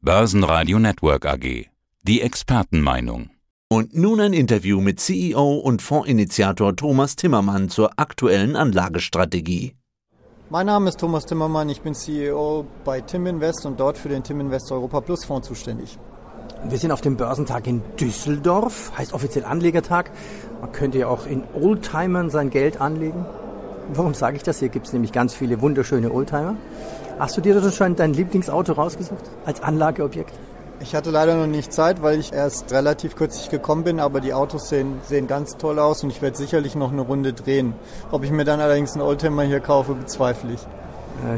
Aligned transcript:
Börsenradio 0.00 0.78
Network 0.78 1.26
AG. 1.26 1.66
Die 2.04 2.22
Expertenmeinung. 2.22 3.30
Und 3.68 3.96
nun 3.96 4.20
ein 4.20 4.32
Interview 4.32 4.80
mit 4.80 5.00
CEO 5.00 5.54
und 5.54 5.82
Fondsinitiator 5.82 6.76
Thomas 6.76 7.16
Timmermann 7.16 7.68
zur 7.68 7.90
aktuellen 7.96 8.54
Anlagestrategie. 8.54 9.74
Mein 10.50 10.66
Name 10.66 10.88
ist 10.88 11.00
Thomas 11.00 11.26
Timmermann, 11.26 11.68
ich 11.68 11.80
bin 11.80 11.96
CEO 11.96 12.64
bei 12.84 13.00
Tim 13.00 13.26
Invest 13.26 13.66
und 13.66 13.80
dort 13.80 13.98
für 13.98 14.08
den 14.08 14.22
Tim 14.22 14.38
Invest 14.38 14.70
Europa 14.70 15.00
Plus 15.00 15.24
Fonds 15.24 15.48
zuständig. 15.48 15.98
Wir 16.64 16.78
sind 16.78 16.92
auf 16.92 17.00
dem 17.00 17.16
Börsentag 17.16 17.66
in 17.66 17.82
Düsseldorf, 17.98 18.92
heißt 18.96 19.12
offiziell 19.12 19.44
Anlegertag. 19.44 20.12
Man 20.60 20.70
könnte 20.70 20.98
ja 20.98 21.08
auch 21.08 21.26
in 21.26 21.42
Oldtimern 21.54 22.30
sein 22.30 22.50
Geld 22.50 22.80
anlegen. 22.80 23.26
Warum 23.94 24.12
sage 24.14 24.36
ich 24.36 24.42
das? 24.42 24.58
Hier 24.58 24.68
gibt 24.68 24.86
es 24.86 24.92
nämlich 24.92 25.12
ganz 25.12 25.34
viele 25.34 25.62
wunderschöne 25.62 26.12
Oldtimer. 26.12 26.56
Hast 27.18 27.36
du 27.36 27.40
dir 27.40 27.58
da 27.58 27.72
schon 27.72 27.96
dein 27.96 28.12
Lieblingsauto 28.12 28.74
rausgesucht 28.74 29.24
als 29.46 29.62
Anlageobjekt? 29.62 30.32
Ich 30.80 30.94
hatte 30.94 31.10
leider 31.10 31.34
noch 31.34 31.46
nicht 31.46 31.72
Zeit, 31.72 32.02
weil 32.02 32.20
ich 32.20 32.32
erst 32.32 32.70
relativ 32.72 33.16
kürzlich 33.16 33.50
gekommen 33.50 33.84
bin, 33.84 33.98
aber 33.98 34.20
die 34.20 34.34
Autos 34.34 34.68
sehen, 34.68 35.00
sehen 35.08 35.26
ganz 35.26 35.56
toll 35.56 35.78
aus 35.78 36.04
und 36.04 36.10
ich 36.10 36.22
werde 36.22 36.36
sicherlich 36.36 36.76
noch 36.76 36.92
eine 36.92 37.00
Runde 37.00 37.32
drehen. 37.32 37.74
Ob 38.12 38.22
ich 38.22 38.30
mir 38.30 38.44
dann 38.44 38.60
allerdings 38.60 38.92
einen 38.92 39.02
Oldtimer 39.02 39.42
hier 39.42 39.60
kaufe, 39.60 39.94
bezweifle 39.94 40.52
ich. 40.52 40.60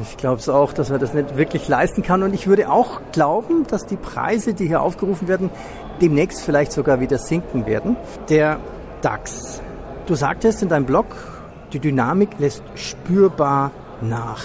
Ich 0.03 0.19
glaube 0.19 0.41
es 0.41 0.49
auch, 0.51 0.75
dass 0.75 0.91
man 0.91 1.01
das 1.01 1.15
nicht 1.15 1.39
wirklich 1.39 1.67
leisten 1.69 2.03
kann. 2.03 2.23
Und 2.23 2.35
ich 2.35 2.47
würde 2.47 2.71
auch 2.71 3.01
glauben, 3.13 3.67
dass 3.67 3.87
die 3.87 3.97
Preise, 3.97 4.53
die 4.53 4.67
hier 4.67 4.83
aufgerufen 4.83 5.27
werden, 5.27 5.49
demnächst 6.03 6.43
vielleicht 6.43 6.73
sogar 6.73 7.01
wieder 7.01 7.17
sinken 7.17 7.65
werden. 7.65 7.97
Der 8.29 8.59
DAX. 9.01 9.63
Du 10.05 10.15
sagtest 10.17 10.63
in 10.63 10.69
deinem 10.69 10.85
Blog, 10.85 11.07
die 11.73 11.81
Dynamik 11.81 12.31
lässt 12.39 12.63
spürbar 12.75 13.71
nach. 14.01 14.43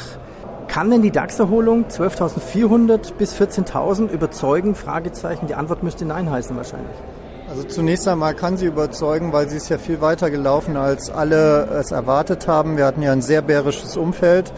Kann 0.67 0.89
denn 0.89 1.01
die 1.01 1.11
DAX-Erholung 1.11 1.85
12.400 1.85 3.13
bis 3.13 3.35
14.000 3.35 4.09
überzeugen? 4.09 4.75
Fragezeichen. 4.75 5.47
Die 5.47 5.55
Antwort 5.55 5.83
müsste 5.83 6.05
Nein 6.05 6.29
heißen 6.29 6.55
wahrscheinlich. 6.55 6.95
Also 7.49 7.63
zunächst 7.63 8.07
einmal 8.07 8.33
kann 8.33 8.57
sie 8.57 8.65
überzeugen, 8.65 9.31
weil 9.31 9.47
sie 9.47 9.57
ist 9.57 9.69
ja 9.69 9.77
viel 9.77 10.01
weiter 10.01 10.31
gelaufen, 10.31 10.75
als 10.75 11.09
alle 11.09 11.65
es 11.79 11.91
erwartet 11.91 12.47
haben. 12.47 12.75
Wir 12.75 12.85
hatten 12.85 13.01
ja 13.01 13.11
ein 13.11 13.21
sehr 13.21 13.41
bärisches 13.41 13.95
Umfeld 13.95 14.51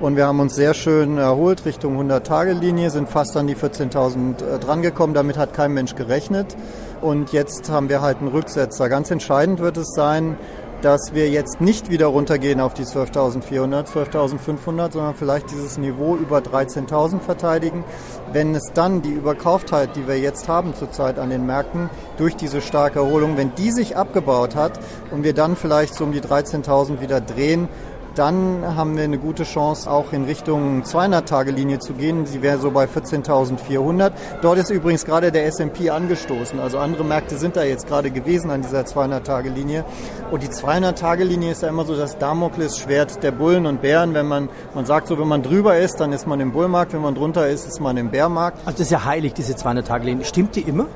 und 0.00 0.16
wir 0.16 0.26
haben 0.26 0.40
uns 0.40 0.54
sehr 0.54 0.72
schön 0.72 1.18
erholt 1.18 1.66
Richtung 1.66 2.00
100-Tage-Linie, 2.00 2.88
sind 2.90 3.08
fast 3.08 3.36
an 3.36 3.46
die 3.46 3.54
14.000 3.54 4.58
drangekommen. 4.58 5.14
Damit 5.14 5.36
hat 5.36 5.52
kein 5.52 5.72
Mensch 5.72 5.94
gerechnet. 5.94 6.56
Und 7.02 7.32
jetzt 7.32 7.70
haben 7.70 7.88
wir 7.90 8.00
halt 8.00 8.18
einen 8.18 8.28
Rücksetzer. 8.28 8.88
Ganz 8.88 9.10
entscheidend 9.10 9.60
wird 9.60 9.76
es 9.76 9.92
sein, 9.94 10.36
dass 10.82 11.14
wir 11.14 11.28
jetzt 11.28 11.60
nicht 11.60 11.90
wieder 11.90 12.06
runtergehen 12.06 12.60
auf 12.60 12.74
die 12.74 12.84
12.400, 12.84 13.86
12.500, 13.86 14.92
sondern 14.92 15.14
vielleicht 15.14 15.50
dieses 15.50 15.78
Niveau 15.78 16.16
über 16.16 16.38
13.000 16.38 17.20
verteidigen. 17.20 17.84
Wenn 18.32 18.54
es 18.54 18.72
dann 18.74 19.02
die 19.02 19.10
Überkauftheit, 19.10 19.96
die 19.96 20.06
wir 20.08 20.18
jetzt 20.18 20.48
haben 20.48 20.74
zurzeit 20.74 21.18
an 21.18 21.30
den 21.30 21.46
Märkten, 21.46 21.90
durch 22.16 22.36
diese 22.36 22.60
starke 22.60 23.00
Erholung, 23.00 23.36
wenn 23.36 23.54
die 23.54 23.70
sich 23.70 23.96
abgebaut 23.96 24.54
hat 24.54 24.80
und 25.10 25.24
wir 25.24 25.34
dann 25.34 25.56
vielleicht 25.56 25.94
so 25.94 26.04
um 26.04 26.12
die 26.12 26.20
13.000 26.20 27.00
wieder 27.00 27.20
drehen, 27.20 27.68
dann 28.14 28.76
haben 28.76 28.96
wir 28.96 29.04
eine 29.04 29.18
gute 29.18 29.44
Chance, 29.44 29.90
auch 29.90 30.12
in 30.12 30.24
Richtung 30.24 30.82
200-Tage-Linie 30.82 31.78
zu 31.78 31.92
gehen. 31.92 32.26
Sie 32.26 32.42
wäre 32.42 32.58
so 32.58 32.70
bei 32.70 32.84
14.400. 32.84 34.12
Dort 34.42 34.58
ist 34.58 34.70
übrigens 34.70 35.04
gerade 35.04 35.30
der 35.30 35.46
S&P 35.46 35.90
angestoßen. 35.90 36.58
Also 36.60 36.78
andere 36.78 37.04
Märkte 37.04 37.36
sind 37.36 37.56
da 37.56 37.62
jetzt 37.62 37.86
gerade 37.86 38.10
gewesen 38.10 38.50
an 38.50 38.62
dieser 38.62 38.82
200-Tage-Linie. 38.82 39.84
Und 40.30 40.42
die 40.42 40.48
200-Tage-Linie 40.48 41.52
ist 41.52 41.62
ja 41.62 41.68
immer 41.68 41.84
so 41.84 41.96
das 41.96 42.18
Damoklesschwert 42.18 43.22
der 43.22 43.30
Bullen 43.30 43.66
und 43.66 43.82
Bären. 43.82 44.14
Wenn 44.14 44.26
man, 44.26 44.48
man 44.74 44.84
sagt 44.86 45.08
so, 45.08 45.18
wenn 45.18 45.28
man 45.28 45.42
drüber 45.42 45.78
ist, 45.78 46.00
dann 46.00 46.12
ist 46.12 46.26
man 46.26 46.40
im 46.40 46.52
Bullmarkt. 46.52 46.92
Wenn 46.92 47.02
man 47.02 47.14
drunter 47.14 47.48
ist, 47.48 47.66
ist 47.66 47.80
man 47.80 47.96
im 47.96 48.10
Bärmarkt. 48.10 48.58
Also 48.66 48.78
das 48.78 48.80
ist 48.80 48.90
ja 48.90 49.04
heilig, 49.04 49.34
diese 49.34 49.54
200-Tage-Linie. 49.54 50.24
Stimmt 50.24 50.56
die 50.56 50.62
immer? 50.62 50.86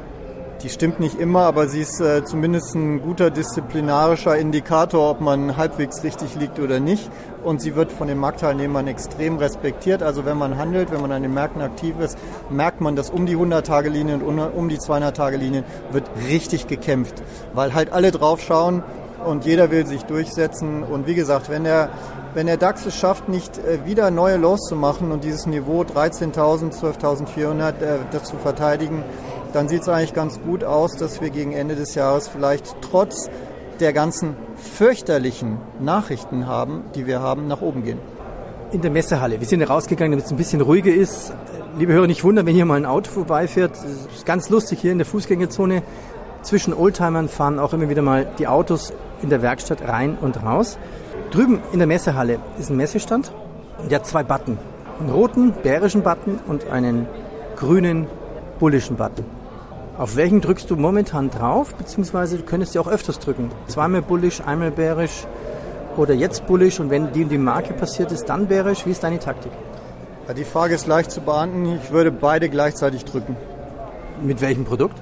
Die 0.64 0.70
stimmt 0.70 0.98
nicht 0.98 1.20
immer, 1.20 1.40
aber 1.40 1.68
sie 1.68 1.82
ist 1.82 2.00
äh, 2.00 2.24
zumindest 2.24 2.74
ein 2.74 3.02
guter 3.02 3.30
disziplinarischer 3.30 4.38
Indikator, 4.38 5.10
ob 5.10 5.20
man 5.20 5.58
halbwegs 5.58 6.02
richtig 6.02 6.36
liegt 6.36 6.58
oder 6.58 6.80
nicht. 6.80 7.10
Und 7.44 7.60
sie 7.60 7.76
wird 7.76 7.92
von 7.92 8.08
den 8.08 8.16
Marktteilnehmern 8.16 8.86
extrem 8.86 9.36
respektiert. 9.36 10.02
Also 10.02 10.24
wenn 10.24 10.38
man 10.38 10.56
handelt, 10.56 10.90
wenn 10.90 11.02
man 11.02 11.12
an 11.12 11.20
den 11.20 11.34
Märkten 11.34 11.60
aktiv 11.60 11.96
ist, 12.00 12.16
merkt 12.48 12.80
man, 12.80 12.96
dass 12.96 13.10
um 13.10 13.26
die 13.26 13.36
100-Tage-Linie 13.36 14.14
und 14.24 14.38
um 14.38 14.70
die 14.70 14.78
200-Tage-Linie 14.78 15.64
wird 15.92 16.08
richtig 16.30 16.66
gekämpft, 16.66 17.22
weil 17.52 17.74
halt 17.74 17.92
alle 17.92 18.10
drauf 18.10 18.40
schauen 18.40 18.82
und 19.22 19.44
jeder 19.44 19.70
will 19.70 19.86
sich 19.86 20.04
durchsetzen. 20.04 20.82
Und 20.82 21.06
wie 21.06 21.14
gesagt, 21.14 21.50
wenn 21.50 21.64
der, 21.64 21.90
wenn 22.32 22.46
der 22.46 22.56
DAX 22.56 22.86
es 22.86 22.96
schafft, 22.96 23.28
nicht 23.28 23.58
äh, 23.58 23.84
wieder 23.84 24.10
neue 24.10 24.36
Lows 24.36 24.62
zu 24.68 24.76
machen 24.76 25.12
und 25.12 25.24
dieses 25.24 25.46
Niveau 25.46 25.82
13.000, 25.82 26.72
12.400 26.72 28.14
äh, 28.14 28.22
zu 28.22 28.36
verteidigen, 28.36 29.02
dann 29.54 29.68
sieht 29.68 29.82
es 29.82 29.88
eigentlich 29.88 30.14
ganz 30.14 30.40
gut 30.40 30.64
aus, 30.64 30.96
dass 30.96 31.20
wir 31.20 31.30
gegen 31.30 31.52
Ende 31.52 31.76
des 31.76 31.94
Jahres 31.94 32.26
vielleicht 32.26 32.74
trotz 32.80 33.30
der 33.78 33.92
ganzen 33.92 34.36
fürchterlichen 34.56 35.58
Nachrichten 35.80 36.46
haben, 36.46 36.82
die 36.94 37.06
wir 37.06 37.20
haben, 37.20 37.46
nach 37.46 37.60
oben 37.60 37.84
gehen. 37.84 37.98
In 38.72 38.82
der 38.82 38.90
Messehalle. 38.90 39.38
Wir 39.38 39.46
sind 39.46 39.62
rausgegangen, 39.62 40.12
damit 40.12 40.26
es 40.26 40.32
ein 40.32 40.36
bisschen 40.36 40.60
ruhiger 40.60 40.92
ist. 40.92 41.32
Liebe 41.78 41.92
Hörer, 41.92 42.08
nicht 42.08 42.24
wundern, 42.24 42.46
wenn 42.46 42.54
hier 42.54 42.64
mal 42.64 42.76
ein 42.76 42.86
Auto 42.86 43.10
vorbeifährt. 43.10 43.76
Es 43.76 44.16
ist 44.16 44.26
ganz 44.26 44.50
lustig 44.50 44.80
hier 44.80 44.90
in 44.90 44.98
der 44.98 45.06
Fußgängerzone. 45.06 45.82
Zwischen 46.42 46.74
Oldtimern 46.74 47.28
fahren 47.28 47.60
auch 47.60 47.72
immer 47.72 47.88
wieder 47.88 48.02
mal 48.02 48.26
die 48.38 48.48
Autos 48.48 48.92
in 49.22 49.30
der 49.30 49.40
Werkstatt 49.40 49.86
rein 49.86 50.18
und 50.20 50.42
raus. 50.42 50.78
Drüben 51.30 51.60
in 51.72 51.78
der 51.78 51.86
Messehalle 51.86 52.40
ist 52.58 52.70
ein 52.70 52.76
Messestand. 52.76 53.32
Der 53.88 54.00
hat 54.00 54.06
zwei 54.06 54.24
Button. 54.24 54.58
Einen 54.98 55.10
roten, 55.10 55.52
bärischen 55.62 56.02
Button 56.02 56.40
und 56.46 56.68
einen 56.70 57.06
grünen, 57.56 58.08
bullischen 58.58 58.96
Button. 58.96 59.24
Auf 59.96 60.16
welchen 60.16 60.40
drückst 60.40 60.68
du 60.70 60.76
momentan 60.76 61.30
drauf, 61.30 61.72
beziehungsweise 61.76 62.38
du 62.38 62.42
könntest 62.42 62.74
ja 62.74 62.80
auch 62.80 62.88
öfters 62.88 63.20
drücken. 63.20 63.52
Zweimal 63.68 64.02
bullisch, 64.02 64.40
einmal 64.40 64.72
bärisch 64.72 65.24
oder 65.96 66.14
jetzt 66.14 66.48
bullisch 66.48 66.80
und 66.80 66.90
wenn 66.90 67.12
die 67.12 67.22
und 67.22 67.28
die 67.28 67.38
Marke 67.38 67.74
passiert 67.74 68.10
ist, 68.10 68.24
dann 68.24 68.48
bärisch. 68.48 68.86
Wie 68.86 68.90
ist 68.90 69.04
deine 69.04 69.20
Taktik? 69.20 69.52
Ja, 70.26 70.34
die 70.34 70.42
Frage 70.42 70.74
ist 70.74 70.88
leicht 70.88 71.12
zu 71.12 71.20
beantworten. 71.20 71.78
Ich 71.80 71.92
würde 71.92 72.10
beide 72.10 72.48
gleichzeitig 72.48 73.04
drücken. 73.04 73.36
Mit 74.20 74.40
welchem 74.40 74.64
Produkt? 74.64 75.00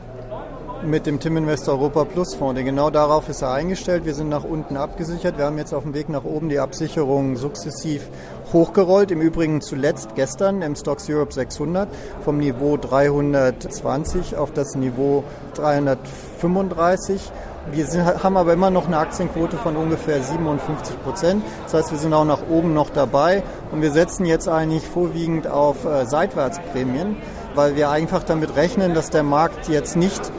Mit 0.85 1.07
dem 1.07 1.21
Tim 1.21 1.37
Invest 1.37 1.69
Europa 1.69 2.05
Plus 2.05 2.35
Fonds. 2.35 2.57
Denn 2.57 2.67
genau 2.67 2.91
darauf 2.91 3.29
ist 3.29 3.43
er 3.43 3.53
eingestellt. 3.53 4.05
Wir 4.05 4.15
sind 4.15 4.29
nach 4.29 4.43
unten 4.43 4.77
abgesichert. 4.77 5.39
Wir 5.39 5.45
haben 5.45 5.57
jetzt 5.57 5.73
auf 5.73 5.85
dem 5.85 5.95
Weg 5.95 6.09
nach 6.09 6.25
oben 6.25 6.49
die 6.49 6.59
Absicherung 6.59 7.37
sukzessiv 7.37 8.09
hochgerollt. 8.53 9.13
Im 9.13 9.21
Übrigen 9.21 9.61
zuletzt 9.61 10.17
gestern 10.17 10.61
im 10.61 10.75
Stocks 10.75 11.09
Europe 11.09 11.33
600 11.33 11.89
vom 12.25 12.39
Niveau 12.39 12.77
320 12.77 14.37
auf 14.37 14.53
das 14.53 14.75
Niveau 14.75 15.23
335. 15.55 17.31
Wir 17.71 17.87
sind, 17.87 18.05
haben 18.05 18.37
aber 18.37 18.53
immer 18.53 18.71
noch 18.71 18.87
eine 18.87 18.99
Aktienquote 18.99 19.57
von 19.57 19.77
ungefähr 19.77 20.21
57 20.21 21.01
Prozent. 21.05 21.45
Das 21.65 21.75
heißt, 21.75 21.93
wir 21.93 21.99
sind 21.99 22.13
auch 22.13 22.25
nach 22.25 22.41
oben 22.51 22.75
noch 22.75 22.91
dabei 22.91 23.45
und 23.71 23.83
wir 23.83 23.93
setzen 23.93 24.27
jetzt 24.27 24.49
eigentlich 24.49 24.85
vorwiegend 24.85 25.47
auf 25.47 25.85
äh, 25.85 26.05
Seitwärtsprämien, 26.07 27.17
weil 27.55 27.77
wir 27.77 27.91
einfach 27.91 28.25
damit 28.25 28.57
rechnen, 28.57 28.95
dass 28.95 29.11
der 29.11 29.23
Markt 29.23 29.69
jetzt 29.69 29.95
nicht 29.95 30.33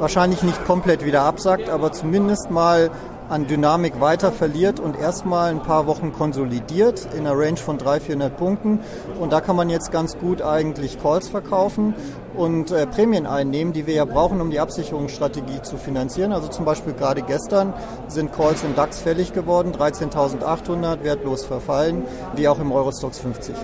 wahrscheinlich 0.00 0.42
nicht 0.42 0.64
komplett 0.64 1.04
wieder 1.04 1.22
absackt, 1.22 1.68
aber 1.68 1.92
zumindest 1.92 2.50
mal 2.50 2.90
an 3.28 3.46
Dynamik 3.46 4.00
weiter 4.00 4.32
verliert 4.32 4.80
und 4.80 4.98
erstmal 4.98 5.50
ein 5.50 5.62
paar 5.62 5.86
Wochen 5.86 6.12
konsolidiert 6.12 7.06
in 7.14 7.20
einer 7.20 7.38
Range 7.38 7.58
von 7.58 7.78
300, 7.78 8.02
400 8.02 8.36
Punkten. 8.36 8.80
Und 9.20 9.32
da 9.32 9.40
kann 9.40 9.54
man 9.54 9.70
jetzt 9.70 9.92
ganz 9.92 10.18
gut 10.18 10.42
eigentlich 10.42 11.00
Calls 11.00 11.28
verkaufen 11.28 11.94
und 12.34 12.72
äh, 12.72 12.88
Prämien 12.88 13.26
einnehmen, 13.26 13.72
die 13.72 13.86
wir 13.86 13.94
ja 13.94 14.04
brauchen, 14.04 14.40
um 14.40 14.50
die 14.50 14.58
Absicherungsstrategie 14.58 15.62
zu 15.62 15.76
finanzieren. 15.76 16.32
Also 16.32 16.48
zum 16.48 16.64
Beispiel 16.64 16.92
gerade 16.92 17.22
gestern 17.22 17.72
sind 18.08 18.32
Calls 18.32 18.64
im 18.64 18.74
DAX 18.74 18.98
fällig 18.98 19.32
geworden, 19.32 19.72
13.800, 19.72 21.04
wertlos 21.04 21.44
verfallen, 21.44 22.02
wie 22.34 22.48
auch 22.48 22.58
im 22.58 22.72
Eurostox 22.72 23.20
50. 23.20 23.54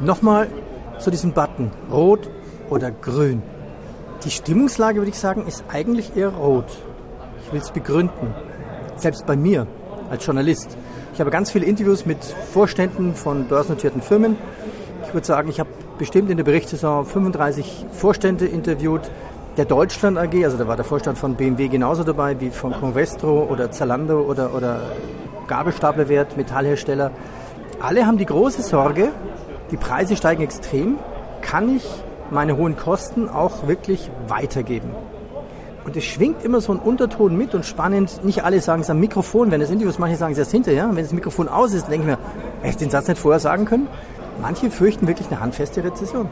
Nochmal 0.00 0.48
zu 0.98 1.12
diesem 1.12 1.32
Button, 1.32 1.70
rot 1.92 2.28
oder 2.70 2.90
grün. 2.90 3.42
Die 4.24 4.30
Stimmungslage, 4.30 4.98
würde 4.98 5.10
ich 5.10 5.18
sagen, 5.18 5.46
ist 5.46 5.62
eigentlich 5.72 6.16
eher 6.16 6.30
rot. 6.30 6.66
Ich 7.44 7.52
will 7.52 7.60
es 7.60 7.70
begründen. 7.70 8.34
Selbst 8.96 9.24
bei 9.26 9.36
mir 9.36 9.68
als 10.10 10.26
Journalist. 10.26 10.76
Ich 11.14 11.20
habe 11.20 11.30
ganz 11.30 11.52
viele 11.52 11.66
Interviews 11.66 12.04
mit 12.04 12.18
Vorständen 12.24 13.14
von 13.14 13.44
börsennotierten 13.44 14.02
Firmen. 14.02 14.36
Ich 15.06 15.14
würde 15.14 15.26
sagen, 15.26 15.48
ich 15.48 15.60
habe 15.60 15.70
bestimmt 15.98 16.30
in 16.30 16.36
der 16.36 16.44
Berichtssaison 16.44 17.06
35 17.06 17.86
Vorstände 17.92 18.46
interviewt. 18.46 19.02
Der 19.56 19.64
Deutschland 19.64 20.18
AG, 20.18 20.44
also 20.44 20.56
da 20.56 20.66
war 20.66 20.76
der 20.76 20.84
Vorstand 20.84 21.16
von 21.16 21.34
BMW 21.34 21.68
genauso 21.68 22.02
dabei 22.02 22.40
wie 22.40 22.50
von 22.50 22.72
Convestro 22.72 23.46
oder 23.50 23.70
Zalando 23.70 24.20
oder, 24.20 24.54
oder 24.54 24.80
Gabelstaplerwert, 25.46 26.36
Metallhersteller. 26.36 27.12
Alle 27.80 28.04
haben 28.04 28.18
die 28.18 28.26
große 28.26 28.62
Sorge, 28.62 29.10
die 29.70 29.76
Preise 29.76 30.16
steigen 30.16 30.42
extrem. 30.42 30.98
Kann 31.40 31.76
ich 31.76 31.84
meine 32.30 32.56
hohen 32.56 32.76
Kosten 32.76 33.28
auch 33.28 33.66
wirklich 33.66 34.10
weitergeben. 34.26 34.90
Und 35.84 35.96
es 35.96 36.04
schwingt 36.04 36.44
immer 36.44 36.60
so 36.60 36.72
ein 36.72 36.78
Unterton 36.78 37.36
mit 37.36 37.54
und 37.54 37.64
spannend. 37.64 38.22
Nicht 38.22 38.44
alle 38.44 38.60
sagen 38.60 38.82
es 38.82 38.90
am 38.90 39.00
Mikrofon, 39.00 39.50
wenn 39.50 39.60
das 39.60 39.70
Interviews, 39.70 39.98
manche 39.98 40.16
sagen 40.16 40.32
es 40.32 40.38
erst 40.38 40.50
hinterher. 40.50 40.88
Wenn 40.92 41.02
das 41.02 41.12
Mikrofon 41.12 41.48
aus 41.48 41.72
ist, 41.72 41.88
denke 41.88 42.00
ich 42.00 42.06
mir, 42.06 42.18
hätte 42.60 42.68
ich 42.68 42.76
den 42.76 42.90
Satz 42.90 43.08
nicht 43.08 43.18
vorher 43.18 43.40
sagen 43.40 43.64
können? 43.64 43.88
Manche 44.42 44.70
fürchten 44.70 45.08
wirklich 45.08 45.28
eine 45.28 45.40
handfeste 45.40 45.82
Rezession. 45.82 46.28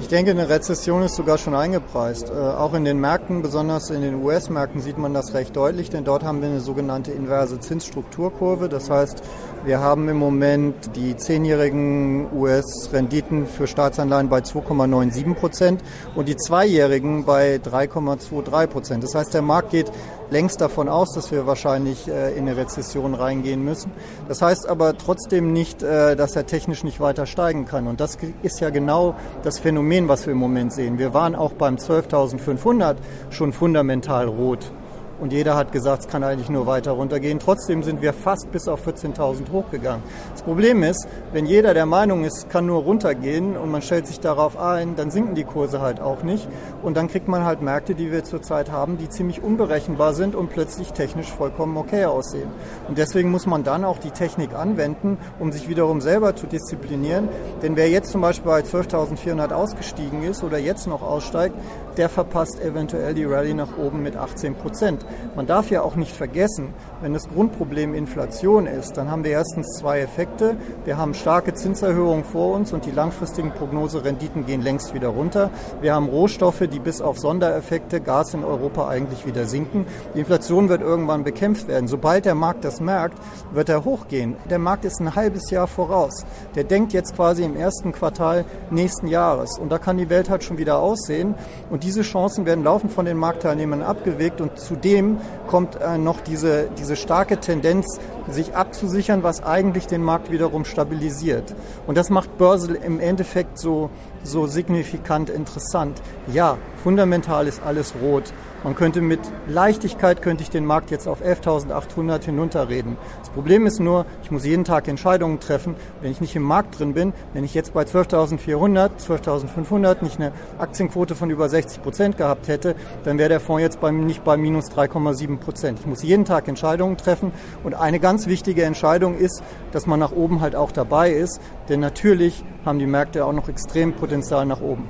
Ich 0.00 0.08
denke, 0.08 0.30
eine 0.30 0.48
Rezession 0.48 1.02
ist 1.02 1.16
sogar 1.16 1.36
schon 1.36 1.54
eingepreist. 1.54 2.30
Äh, 2.30 2.32
auch 2.32 2.72
in 2.74 2.84
den 2.84 3.00
Märkten, 3.00 3.42
besonders 3.42 3.90
in 3.90 4.00
den 4.00 4.22
US-Märkten, 4.22 4.80
sieht 4.80 4.96
man 4.96 5.12
das 5.12 5.34
recht 5.34 5.54
deutlich, 5.54 5.90
denn 5.90 6.04
dort 6.04 6.24
haben 6.24 6.40
wir 6.40 6.48
eine 6.48 6.60
sogenannte 6.60 7.12
inverse 7.12 7.60
Zinsstrukturkurve. 7.60 8.68
Das 8.68 8.88
heißt, 8.88 9.22
wir 9.64 9.80
haben 9.80 10.08
im 10.08 10.16
Moment 10.16 10.96
die 10.96 11.16
zehnjährigen 11.16 12.32
US-Renditen 12.34 13.46
für 13.46 13.66
Staatsanleihen 13.66 14.28
bei 14.28 14.38
2,97 14.38 15.34
Prozent 15.34 15.82
und 16.14 16.28
die 16.28 16.36
zweijährigen 16.36 17.24
bei 17.24 17.56
3,23 17.56 18.66
Prozent. 18.68 19.04
Das 19.04 19.14
heißt, 19.14 19.34
der 19.34 19.42
Markt 19.42 19.70
geht 19.70 19.92
längst 20.30 20.60
davon 20.60 20.88
aus, 20.88 21.12
dass 21.14 21.30
wir 21.30 21.46
wahrscheinlich 21.46 22.08
äh, 22.08 22.32
in 22.32 22.48
eine 22.48 22.56
Rezession 22.56 23.14
reingehen 23.14 23.62
müssen. 23.62 23.90
Das 24.28 24.40
heißt 24.40 24.66
aber 24.66 24.96
trotzdem 24.96 25.52
nicht, 25.52 25.82
äh, 25.82 26.16
dass 26.16 26.36
er 26.36 26.46
technisch 26.46 26.82
nicht 26.82 27.00
weiter 27.00 27.26
steigen 27.26 27.66
kann. 27.66 27.86
Und 27.86 28.00
das 28.00 28.16
ist 28.42 28.60
ja 28.60 28.70
genau 28.70 29.14
das 29.42 29.58
Phänomen, 29.58 30.08
was 30.08 30.26
wir 30.26 30.32
im 30.32 30.38
Moment 30.38 30.72
sehen. 30.72 30.98
Wir 30.98 31.12
waren 31.12 31.34
auch 31.34 31.52
beim 31.52 31.76
12.500 31.76 32.96
schon 33.30 33.52
fundamental 33.52 34.26
rot. 34.26 34.72
Und 35.20 35.34
jeder 35.34 35.54
hat 35.54 35.70
gesagt, 35.70 36.02
es 36.02 36.08
kann 36.08 36.24
eigentlich 36.24 36.48
nur 36.48 36.66
weiter 36.66 36.92
runtergehen. 36.92 37.38
Trotzdem 37.38 37.82
sind 37.82 38.00
wir 38.00 38.14
fast 38.14 38.50
bis 38.52 38.68
auf 38.68 38.86
14.000 38.86 39.52
hochgegangen. 39.52 40.02
Das 40.32 40.42
Problem 40.42 40.82
ist, 40.82 41.06
wenn 41.32 41.44
jeder 41.44 41.74
der 41.74 41.84
Meinung 41.84 42.24
ist, 42.24 42.48
kann 42.48 42.64
nur 42.64 42.82
runtergehen 42.82 43.56
und 43.56 43.70
man 43.70 43.82
stellt 43.82 44.06
sich 44.06 44.20
darauf 44.20 44.58
ein, 44.58 44.96
dann 44.96 45.10
sinken 45.10 45.34
die 45.34 45.44
Kurse 45.44 45.82
halt 45.82 46.00
auch 46.00 46.22
nicht. 46.22 46.48
Und 46.82 46.96
dann 46.96 47.08
kriegt 47.08 47.28
man 47.28 47.44
halt 47.44 47.60
Märkte, 47.60 47.94
die 47.94 48.10
wir 48.10 48.24
zurzeit 48.24 48.72
haben, 48.72 48.96
die 48.96 49.10
ziemlich 49.10 49.42
unberechenbar 49.42 50.14
sind 50.14 50.34
und 50.34 50.48
plötzlich 50.48 50.92
technisch 50.92 51.28
vollkommen 51.28 51.76
okay 51.76 52.06
aussehen. 52.06 52.48
Und 52.88 52.96
deswegen 52.96 53.30
muss 53.30 53.46
man 53.46 53.62
dann 53.62 53.84
auch 53.84 53.98
die 53.98 54.12
Technik 54.12 54.54
anwenden, 54.54 55.18
um 55.38 55.52
sich 55.52 55.68
wiederum 55.68 56.00
selber 56.00 56.34
zu 56.34 56.46
disziplinieren. 56.46 57.28
Denn 57.62 57.76
wer 57.76 57.90
jetzt 57.90 58.10
zum 58.10 58.22
Beispiel 58.22 58.50
bei 58.50 58.60
12.400 58.60 59.52
ausgestiegen 59.52 60.22
ist 60.22 60.42
oder 60.42 60.58
jetzt 60.58 60.86
noch 60.86 61.02
aussteigt, 61.02 61.54
der 61.98 62.08
verpasst 62.08 62.58
eventuell 62.60 63.12
die 63.12 63.24
Rallye 63.24 63.52
nach 63.52 63.76
oben 63.76 64.02
mit 64.02 64.16
18 64.16 64.54
Prozent. 64.54 65.04
Man 65.36 65.46
darf 65.46 65.70
ja 65.70 65.82
auch 65.82 65.96
nicht 65.96 66.12
vergessen, 66.12 66.74
wenn 67.02 67.14
das 67.14 67.28
Grundproblem 67.28 67.94
Inflation 67.94 68.66
ist, 68.66 68.96
dann 68.98 69.10
haben 69.10 69.24
wir 69.24 69.30
erstens 69.30 69.78
zwei 69.78 70.00
Effekte. 70.00 70.56
Wir 70.84 70.98
haben 70.98 71.14
starke 71.14 71.54
Zinserhöhungen 71.54 72.24
vor 72.24 72.54
uns 72.54 72.74
und 72.74 72.84
die 72.84 72.90
langfristigen 72.90 73.52
Prognoserenditen 73.52 74.44
gehen 74.44 74.60
längst 74.60 74.92
wieder 74.92 75.08
runter. 75.08 75.50
Wir 75.80 75.94
haben 75.94 76.08
Rohstoffe, 76.08 76.68
die 76.70 76.78
bis 76.78 77.00
auf 77.00 77.18
Sondereffekte 77.18 78.00
Gas 78.00 78.34
in 78.34 78.44
Europa 78.44 78.86
eigentlich 78.88 79.24
wieder 79.24 79.46
sinken. 79.46 79.86
Die 80.14 80.18
Inflation 80.18 80.68
wird 80.68 80.82
irgendwann 80.82 81.24
bekämpft 81.24 81.68
werden. 81.68 81.88
Sobald 81.88 82.26
der 82.26 82.34
Markt 82.34 82.64
das 82.64 82.80
merkt, 82.80 83.18
wird 83.52 83.70
er 83.70 83.84
hochgehen. 83.86 84.36
Der 84.50 84.58
Markt 84.58 84.84
ist 84.84 85.00
ein 85.00 85.14
halbes 85.14 85.50
Jahr 85.50 85.66
voraus. 85.66 86.26
Der 86.54 86.64
denkt 86.64 86.92
jetzt 86.92 87.16
quasi 87.16 87.44
im 87.44 87.56
ersten 87.56 87.92
Quartal 87.92 88.44
nächsten 88.70 89.06
Jahres. 89.06 89.58
Und 89.58 89.70
da 89.70 89.78
kann 89.78 89.96
die 89.96 90.10
Welt 90.10 90.28
halt 90.28 90.44
schon 90.44 90.58
wieder 90.58 90.80
aussehen. 90.80 91.34
Und 91.70 91.82
diese 91.84 92.02
Chancen 92.02 92.44
werden 92.44 92.62
laufend 92.62 92.92
von 92.92 93.06
den 93.06 93.16
Marktteilnehmern 93.16 93.82
abgewegt. 93.82 94.42
Und 94.42 94.58
zudem 94.58 94.99
kommt 95.46 95.76
äh, 95.80 95.98
noch 95.98 96.20
diese, 96.20 96.68
diese 96.78 96.96
starke 96.96 97.38
Tendenz, 97.38 97.98
sich 98.28 98.54
abzusichern, 98.54 99.22
was 99.22 99.42
eigentlich 99.42 99.86
den 99.86 100.02
Markt 100.02 100.30
wiederum 100.30 100.64
stabilisiert. 100.64 101.54
Und 101.86 101.96
das 101.98 102.10
macht 102.10 102.38
Börse 102.38 102.74
im 102.76 103.00
Endeffekt 103.00 103.58
so, 103.58 103.90
so 104.22 104.46
signifikant 104.46 105.30
interessant. 105.30 106.00
Ja, 106.32 106.58
fundamental 106.80 107.46
ist 107.46 107.62
alles 107.62 107.94
rot. 108.02 108.32
Man 108.62 108.74
könnte 108.74 109.00
mit 109.00 109.20
Leichtigkeit 109.46 110.20
könnte 110.20 110.42
ich 110.42 110.50
den 110.50 110.66
Markt 110.66 110.90
jetzt 110.90 111.08
auf 111.08 111.22
11.800 111.22 112.24
hinunterreden. 112.24 112.98
Das 113.20 113.30
Problem 113.30 113.66
ist 113.66 113.80
nur, 113.80 114.04
ich 114.22 114.30
muss 114.30 114.44
jeden 114.44 114.64
Tag 114.64 114.86
Entscheidungen 114.86 115.40
treffen. 115.40 115.76
Wenn 116.02 116.10
ich 116.10 116.20
nicht 116.20 116.36
im 116.36 116.42
Markt 116.42 116.78
drin 116.78 116.92
bin, 116.92 117.14
wenn 117.32 117.44
ich 117.44 117.54
jetzt 117.54 117.72
bei 117.72 117.84
12.400, 117.84 118.90
12.500 118.98 120.02
nicht 120.02 120.20
eine 120.20 120.32
Aktienquote 120.58 121.14
von 121.14 121.30
über 121.30 121.48
60 121.48 121.82
Prozent 121.82 122.16
gehabt 122.18 122.48
hätte, 122.48 122.74
dann 123.04 123.16
wäre 123.16 123.30
der 123.30 123.40
Fonds 123.40 123.62
jetzt 123.62 123.80
bei, 123.80 123.90
nicht 123.90 124.24
bei 124.24 124.36
minus 124.36 124.70
3,7 124.70 125.38
Prozent. 125.38 125.78
Ich 125.80 125.86
muss 125.86 126.02
jeden 126.02 126.26
Tag 126.26 126.46
Entscheidungen 126.46 126.98
treffen 126.98 127.32
und 127.64 127.74
eine 127.74 127.98
ganz 127.98 128.26
wichtige 128.26 128.64
Entscheidung 128.64 129.16
ist, 129.16 129.42
dass 129.72 129.86
man 129.86 130.00
nach 130.00 130.12
oben 130.12 130.42
halt 130.42 130.54
auch 130.54 130.72
dabei 130.72 131.12
ist, 131.12 131.40
denn 131.70 131.80
natürlich 131.80 132.44
haben 132.66 132.78
die 132.78 132.86
Märkte 132.86 133.24
auch 133.24 133.32
noch 133.32 133.48
extrem 133.48 133.94
Potenzial 133.94 134.44
nach 134.44 134.60
oben. 134.60 134.88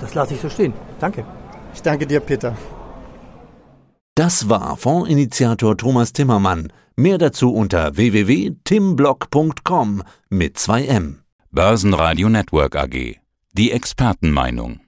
Das 0.00 0.14
lasse 0.14 0.34
ich 0.34 0.40
so 0.40 0.48
stehen. 0.48 0.74
Danke. 1.02 1.26
Ich 1.74 1.82
danke 1.82 2.06
dir, 2.06 2.20
Peter. 2.20 2.56
Das 4.14 4.48
war 4.48 4.76
Fondsinitiator 4.76 5.76
Thomas 5.76 6.12
Timmermann. 6.12 6.72
Mehr 6.94 7.18
dazu 7.18 7.52
unter 7.52 7.96
www.timblock.com 7.96 10.04
mit 10.28 10.58
2M. 10.58 11.16
Börsenradio 11.50 12.28
Network 12.28 12.76
AG. 12.76 13.16
Die 13.54 13.72
Expertenmeinung. 13.72 14.81